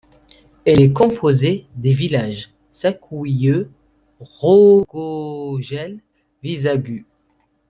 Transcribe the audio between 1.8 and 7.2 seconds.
villages Săcuieu, Rogojel, Vișagu.